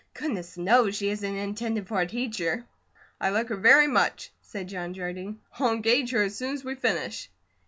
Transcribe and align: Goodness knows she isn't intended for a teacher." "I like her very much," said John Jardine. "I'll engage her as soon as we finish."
Goodness 0.15 0.57
knows 0.57 0.95
she 0.95 1.09
isn't 1.11 1.35
intended 1.35 1.87
for 1.87 2.01
a 2.01 2.07
teacher." 2.07 2.65
"I 3.19 3.29
like 3.29 3.49
her 3.49 3.55
very 3.55 3.85
much," 3.85 4.31
said 4.41 4.67
John 4.67 4.95
Jardine. 4.95 5.39
"I'll 5.59 5.71
engage 5.73 6.09
her 6.09 6.23
as 6.23 6.35
soon 6.35 6.55
as 6.55 6.63
we 6.65 6.73
finish." 6.73 7.29